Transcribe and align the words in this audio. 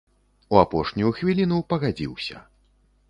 У 0.53 0.59
апошнюю 0.61 1.11
хвіліну 1.19 1.61
пагадзіўся. 1.75 2.43